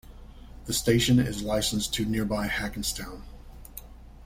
[0.65, 3.21] The station is licensed to nearby Hackettstown.